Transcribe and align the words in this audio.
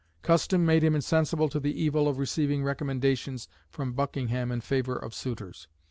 Custom 0.23 0.65
made 0.65 0.83
him 0.83 0.95
insensible 0.95 1.47
to 1.47 1.59
the 1.59 1.79
evil 1.79 2.07
of 2.07 2.17
receiving 2.17 2.63
recommendations 2.63 3.47
from 3.69 3.93
Buckingham 3.93 4.51
in 4.51 4.59
favour 4.61 4.95
of 4.95 5.13
suitors. 5.13 5.67